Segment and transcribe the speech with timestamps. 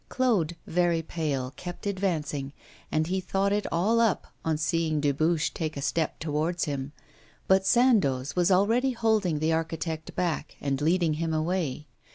[0.09, 2.53] Claude, very pale, kept advancing,
[2.91, 6.91] and he thought it all up on seeing Dubuche take a step towards him;
[7.47, 11.85] but Sandoz was already holding the architect back, and leading him away.